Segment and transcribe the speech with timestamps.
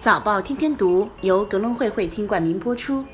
[0.00, 3.04] 早报天天读由格隆会会听冠名播出。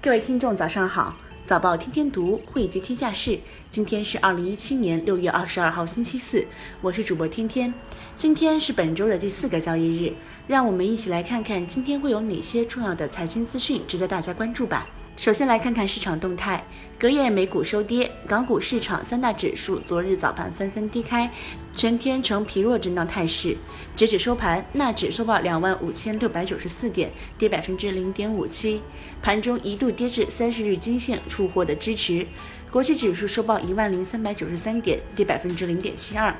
[0.00, 1.14] 各位听众，早上好！
[1.44, 3.38] 早报天天读汇集天下事。
[3.68, 6.42] 今天是二零一七年六月二十二号，星期四。
[6.80, 7.74] 我是主播天天。
[8.16, 10.14] 今天是本周的第四个交易日，
[10.46, 14.86] 让我们一起来看看今天会有哪些重要的财经资讯值得大家关注吧。
[15.20, 16.64] 首先来看看市场动态。
[16.98, 21.30] 隔夜美股收跌，港股市场三大指数昨日早盘纷纷低开，
[21.74, 23.54] 全天呈疲弱震荡态势。
[23.94, 28.80] 截止收盘，纳指收报两万五千六百九十四点，跌百分之零点五七，
[29.20, 32.26] 盘中一度跌至三十日均线处获得支持。
[32.70, 36.34] 国际指数收报一万零三百九十三点，跌百分之零点七二。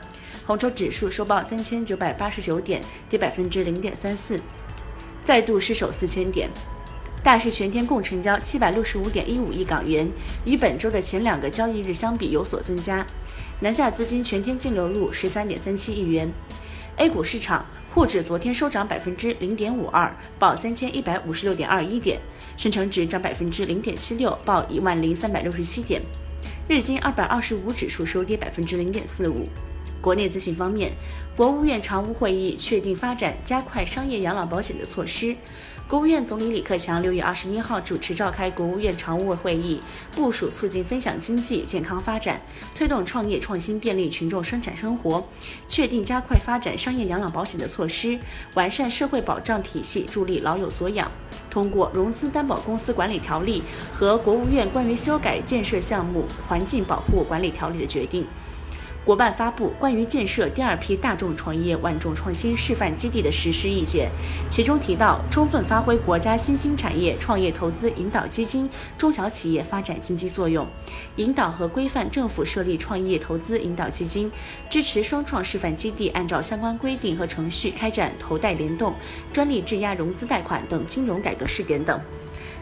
[0.47, 4.41] 红筹指数收报三千九百八十九点，跌百分之零点三四，
[5.23, 6.49] 再度失守四千点。
[7.23, 10.11] 大市全天共成交七百六十五点一五亿港元，
[10.47, 13.07] 与本周的前两个交易日相比有所增加。
[13.61, 16.33] 南下资金全天净流入十三点三七亿元。
[16.97, 22.19] A 股市场，沪指昨天收涨百分之零点五二，报三千一百五十六点二一点；
[22.57, 26.01] 深成指涨百分之零点七六，报一万零三百六十七点。
[26.69, 29.47] 日经二百二十五指数收跌百分之零点四五。
[30.01, 30.93] 国内资讯方面，
[31.37, 35.37] 国务院常务会议确定发展加快商业养老保险的措施。
[35.91, 39.81] 国务院总理李克强六月二十一号主持召开国务院常务会议，
[40.13, 42.41] 部署促进分享经济健康发展，
[42.77, 45.27] 推动创业创新便利群众生产生活，
[45.67, 48.17] 确定加快发展商业养老保险的措施，
[48.55, 51.11] 完善社会保障体系，助力老有所养。
[51.51, 53.61] 通过融资担保公司管理条例
[53.93, 58.25] 和国务院关于修改建设项目环境保护管理条例的决定。
[59.03, 64.11] 国办发布关于建设第二批大众创业万众创新示范基地的实施意见，
[64.51, 70.67] 其中提到，充分发挥国家新兴产业创业投资引导基金中小企业发展经济作用，
[71.17, 74.31] 引导和规范政府设立创业投资引导基金，
[74.69, 78.95] 支持双创示范基地按照相关规定和程序开展投贷联动、
[79.33, 81.99] 专利质押融资贷款等金融改革试点等。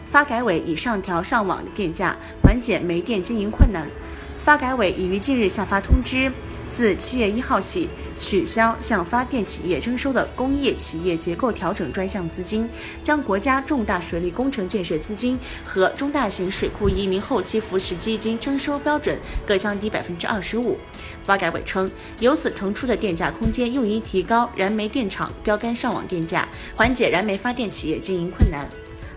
[0.07, 3.87] 发改委已上调上网电价，缓解煤电经营困难。
[4.49, 6.31] 发改委已于近日下发通知，
[6.67, 7.87] 自七月一号起
[8.17, 12.67] 取消向发电企业征收的工业企业结构调整专项资金，
[13.03, 20.79] 将国家重大水利工程建设资金和中大型水库移民后期扶持基金征收标准各降低百分之二十五。
[21.23, 28.67] 发改委称，由此腾出的电价空间用于提高燃煤电厂标杆上网电价，缓解燃煤发电企业经营困难。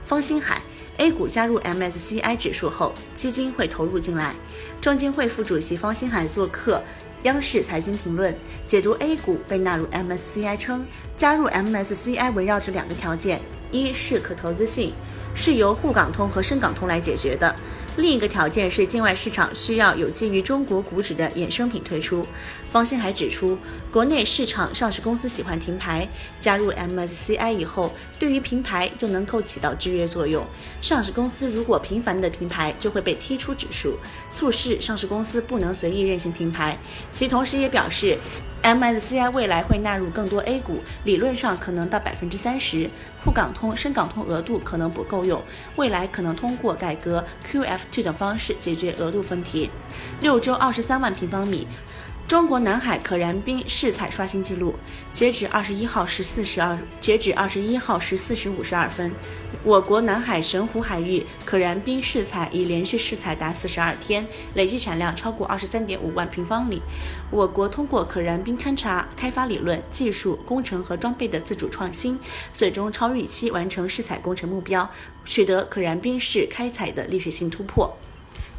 [0.04, 0.60] 方星海。
[1.02, 4.36] A 股加入 MSCI 指数后，基金会投入进来。
[4.80, 6.80] 证监会副主席方星海做客
[7.24, 8.32] 央视财经评论，
[8.68, 10.86] 解读 A 股被纳入 MSCI 称，
[11.16, 13.40] 加入 MSCI 围绕着两个条件：
[13.72, 14.92] 一是可投资性，
[15.34, 17.52] 是由沪港通和深港通来解决的。
[17.96, 22.24] 另一个条件是境外市场需要有基于中国股指的衍生品推出。
[22.70, 23.58] 方兴还指出，
[23.92, 26.08] 国内市场上市公司喜欢停牌，
[26.40, 30.42] 加入 MSCI 以后，对于平牌就能够起到制约作用。
[30.80, 33.98] 上市公司如果频繁的停牌，就会被踢出指数，
[34.30, 36.78] 促使上市公司不能随意任性停牌。
[37.10, 38.18] 其同时也表示。
[38.62, 42.88] MSCI 未来会纳入更多 A 股，理论上可能到百分之三十。
[43.24, 45.42] 沪港通、深港通额度可能不够用，
[45.74, 49.70] 未来可能通过改革 QF 这种方式解决额度问题。
[50.20, 51.66] 六周二十三万平方米。
[52.28, 54.74] 中国南海可燃冰试采刷新纪录，
[55.12, 59.12] 截止二十一号十四时二，截止二十一号十四时五十二分，
[59.62, 66.80] 我国南海神湖海域可燃冰试采已连续试采达四十二天，累计产量超过二十三点五万平方米。
[67.30, 72.18] 我国通过可燃冰勘察开发理论、技术、工程和装备的自主创新，
[72.50, 74.90] 最终超预期完成试采工程目标，
[75.26, 77.94] 取得可燃冰试开采的历史性突破。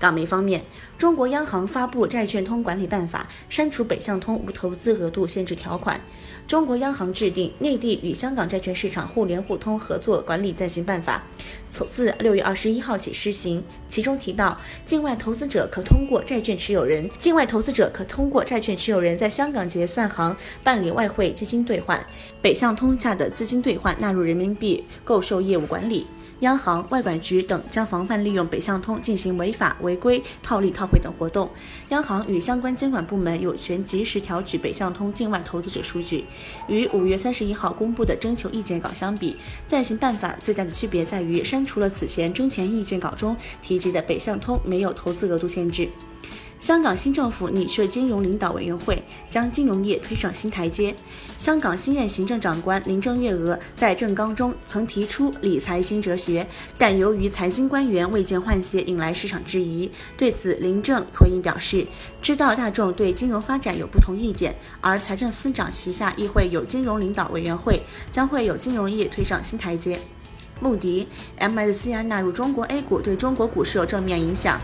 [0.04, 0.62] 港媒方面，
[0.98, 5.98] 中国央行发布《债券通管理办法》，删除北向通无投资额度限制条款。
[6.46, 11.24] 中国央行制定《内地与香港债券市场互联互通合作管理暂行办法》，
[11.70, 13.64] 从自六月二十一号起施行。
[13.88, 20.36] 其中提到，境外投资者可通过债券持有人，境外投资者可通过债券持有人在香港结算行
[20.66, 22.06] 办理外汇基金兑换，
[22.42, 26.06] 北向通下的资金兑换纳入人民币购售业务管理。
[26.44, 31.50] 央行、外管局等将防范利用北向通进行违法违规、套利套汇等活动。
[31.88, 36.26] 央行与相关监管部门有权及时调取北向通境外投资者数据。
[36.68, 45.88] 与五月三十一号公布的征求意见稿相比，暂行办法最大的区别在于删除了此前征前意见稿中提及的北向通没有投资额度限制。
[46.64, 50.96] 香港新政府拟设金融领导委员会，将金融业推上新台阶。
[51.38, 59.92] 香港新任行政长官林郑月娥在政纲中曾提出理财新哲学，但由于财经官员未见换血，引来市场质疑。
[60.16, 61.86] 对此，林郑回应表示，
[62.22, 70.00] 知道大众对金融发展有不同意见，而财政司长旗下亦会有金融领导委员会，将会有金融业推上新台阶。
[70.62, 71.10] 穆迪
[71.42, 74.58] ，MSCI 纳入中国 A 股对中国股市有正面影响。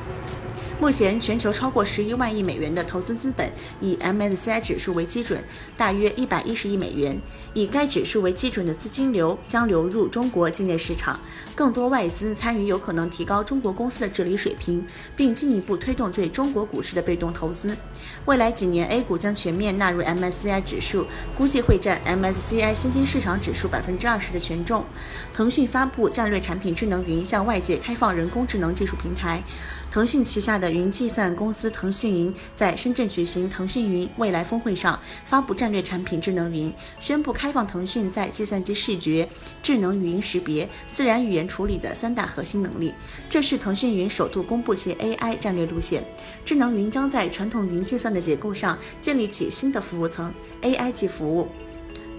[0.79, 5.43] 目前，全球超过十一万亿美元的投资资本以 MSCI 指数为基准，
[5.75, 7.19] 大约一百一十亿美元。
[7.53, 11.19] 以该指数为基准的资金流将流入中国境内市场，
[11.53, 14.81] 更多外资参与有可能提高中国公司的治理水平，
[15.17, 17.75] 并进一步推动对中国股市的被动投资。
[18.23, 21.05] 未来几年，A 股将全面纳入 MSCI 指数，
[21.37, 24.85] 估计会占 MSCI 新兴市场指数百分之二十的权重。
[25.33, 29.43] 腾讯发布战略产品智能云，向外界开放人工智能技术平台。
[29.91, 39.27] 腾讯旗下的云计算公司腾讯云在深圳举行腾讯云未来峰会上发布战略产品智能云，宣布开放腾讯在计算机视觉、
[39.61, 42.93] 智能语音识别、自然语言处理的三大核心能力。
[43.29, 46.03] 这是腾讯云首度公布其 AI 战略路线。
[46.43, 51.47] 智能云将在传统云计算的结构上建立起新的服务层 ——AI 级服务。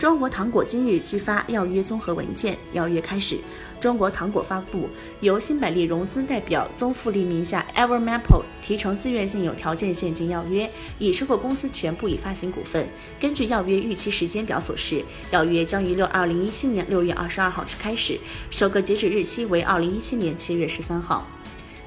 [0.00, 3.36] 中国糖果今日寄发要约综合文件，要约开始。
[3.78, 4.88] 中国糖果发布
[5.20, 12.88] 由新百利融资代表宗馥莉名下 Evermaple 提成自愿性有条件现金要约，已收购公司全部已发行股份。
[13.20, 18.18] 根据要约预期时间表所示，要约将于六二零一七年六月二十二号之开始，
[18.48, 21.26] 首个截止日期为二零一七年七月十三号。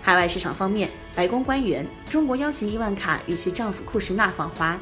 [0.06, 4.78] 海外市场方面，白宫官员：中国邀请伊万卡与其丈夫库什纳访华。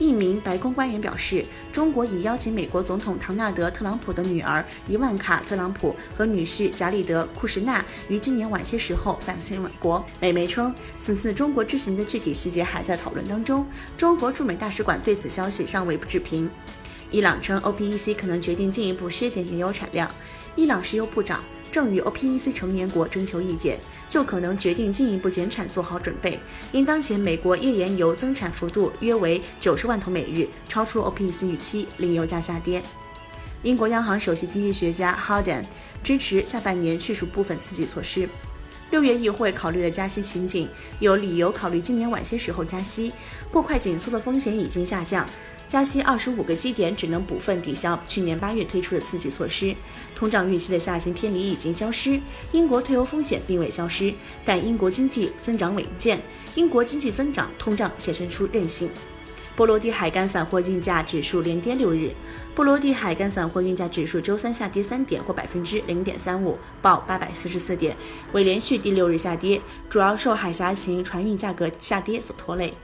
[0.00, 10.04] 一名白宫官员表示，中国已邀请美国总统唐纳德·特朗普的女儿伊万卡·特朗普和女婿贾里德·库什纳于今年晚些时候返回美国。
[10.20, 13.64] 美媒称，此次中国之行的具体细节还在讨论当中。
[13.96, 16.50] 中国驻美大使馆对此消息尚未置评。
[17.12, 20.10] 伊朗称，OPEC 可能决定进一步削减原油产量。
[20.56, 21.42] 伊朗石油部长
[21.74, 23.76] 正与 OPEC 成员国征求意见。
[24.08, 26.38] 就可能决定进一步减产做好准备，
[26.70, 32.80] 因当前美国页岩油增产幅度约为九十万桶每日，超出 OPEC 预期，令油价下跌。
[33.64, 35.64] 英国央行首席经济学家 Harden
[36.04, 38.28] 支持下半年去除部分刺激措施。
[38.90, 40.68] 六月议会考虑了加息情景，
[41.00, 43.12] 有理由考虑今年晚些时候加息，
[43.50, 45.26] 过快紧缩的风险已经下降。
[45.74, 49.74] 加息二十五个基点只能部分抵消去年八月推出的刺激措施，
[50.14, 52.20] 通胀预期的下行偏离已经消失，
[52.52, 56.22] 英国退欧风险并未消失，但英国经济增长稳健，
[56.54, 58.88] 英国经济增长通胀显现出韧性。
[59.56, 62.10] 波罗的海干散货运价指数连跌六日。
[62.54, 67.96] 波罗的海干散货运价指数周三下跌三点，或百分之零点三五，报八百四十四点，
[68.32, 69.60] 为连续第六日下跌，
[69.90, 72.74] 主要受海峡型船运价格下跌所拖累。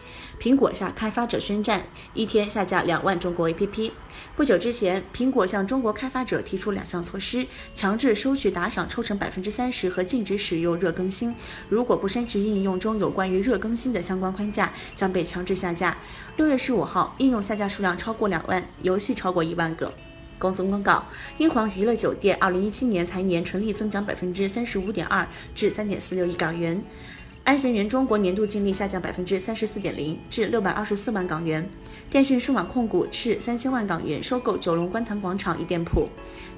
[0.40, 1.84] 苹果向开发者宣战，
[2.14, 3.92] 一天下架两万中国 APP。
[4.34, 11.32] 不久之前，苹果向中国开发者提出两项措施，强制收取打赏抽成百分之三十和禁止使用热更新。
[11.68, 15.96] 如果不删除应用中有关于热更新的相关框架，将被强制下架。
[16.36, 19.74] 六月十五号，应用下架数量超过两万，游戏超过一万。
[19.76, 19.90] 个。
[20.38, 21.02] 公司公告：
[21.38, 26.82] 英皇娱乐酒店二零一七年财年纯利增长百分之三十五点二，至三点四六亿港元；
[27.44, 31.66] 安贤园中国年度净利下降百分之三十四点零，至六百二十四万港元。
[32.10, 36.10] 电讯数码控股斥三千万港元收购九龙观塘广场一店铺。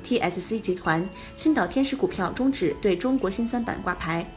[0.05, 4.29] TSC 集团青岛天使股票终止对中国新三板挂牌。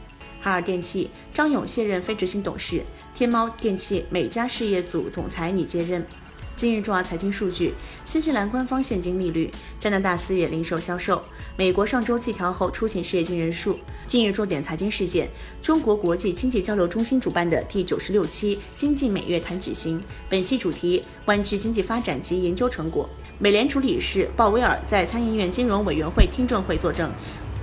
[0.46, 2.80] 海尔电器张勇卸任非执行董事。
[3.12, 6.06] 天猫电器美家事业组总裁拟接任。
[6.54, 9.50] 今日重要财经数据：新西兰官方现金利率，
[9.80, 11.20] 加拿大四月零售销售，
[11.56, 13.76] 美国上周季调后出勤失业金人数。
[14.06, 15.28] 今日重点财经事件：
[15.60, 20.00] 中国国际经济交流中心主办的第九十六期经济美月谈举行，
[20.30, 23.08] 本期主题：湾区经济发展及研究成果。
[23.40, 27.10] 美联储理事鲍威尔在参议院金融委员会听证会作证，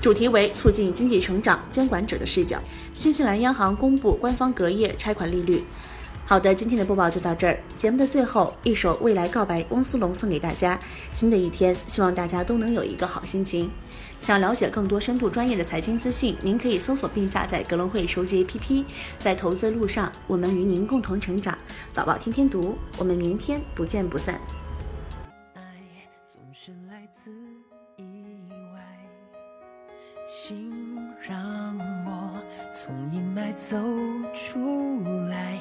[0.04, 2.60] 主题为促进经济成长，监管者的视角。
[2.94, 5.64] 新西兰央行公布官方隔夜拆款利率。
[6.26, 7.58] 好的，今天的播报就到这儿。
[7.78, 10.78] 节目的最后，一首《未来告白》，汪苏泷送给大家。
[11.14, 13.72] 新的一天，希望大家都能有一个好心情。
[14.20, 18.84] 想了解更多深度专业的财经资讯，您可以搜索并下载格隆汇手机 APP。
[19.20, 21.58] 在投资路上，我们与您共同成长。
[21.94, 24.38] 早报天天读，我们明天不见不散。
[32.86, 33.78] 从阴霾走
[34.34, 35.00] 出
[35.30, 35.58] 来，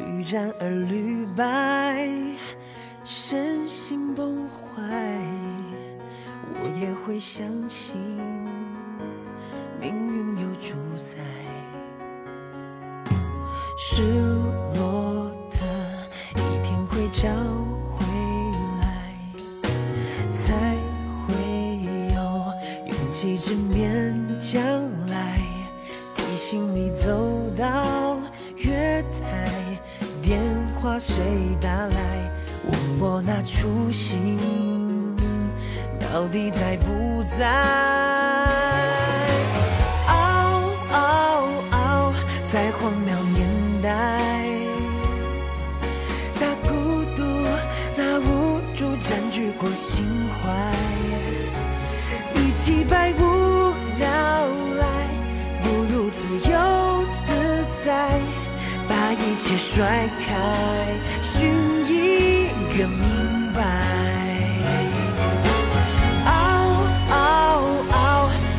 [0.00, 2.08] 屡战而屡败，
[3.04, 4.82] 身心崩坏，
[6.60, 7.96] 我也会相信
[9.80, 11.18] 命运有主宰。
[13.78, 14.02] 失
[14.74, 15.60] 落的
[16.34, 17.28] 一定会找
[17.94, 18.04] 回
[18.82, 19.14] 来，
[20.32, 20.52] 才
[21.22, 21.32] 会
[22.12, 22.18] 有
[22.92, 24.60] 勇气直面将
[25.06, 25.55] 来。
[26.96, 27.12] 走
[27.54, 28.18] 到
[28.56, 29.50] 月台，
[30.22, 30.40] 电
[30.74, 31.14] 话谁
[31.60, 32.32] 打来？
[32.64, 34.38] 问我那初心
[36.00, 37.46] 到底在不在？
[40.06, 40.14] 嗷
[40.90, 42.12] 嗷嗷，
[42.46, 43.46] 在荒谬年
[43.82, 44.48] 代，
[46.40, 47.22] 那孤独，
[47.94, 50.06] 那无助占据过心
[50.42, 50.72] 怀，
[52.40, 53.55] 一起百无
[59.38, 60.34] 切甩开，
[61.22, 61.52] 寻
[61.84, 63.60] 一个明白。
[66.24, 66.30] 熬
[67.10, 67.14] 熬
[67.92, 67.96] 熬，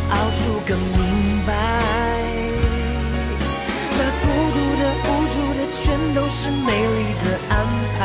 [0.09, 1.51] 熬出个明白。
[3.91, 7.53] 把孤独的、无助的，全都是美丽的安
[7.97, 7.99] 排。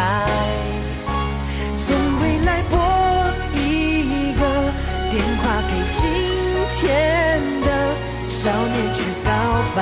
[1.77, 1.85] 从
[2.21, 2.75] 未来拨
[3.55, 4.41] 一个
[5.11, 6.01] 电话给今
[6.73, 6.81] 天
[7.61, 7.69] 的
[8.29, 9.31] 少年去告
[9.77, 9.81] 白。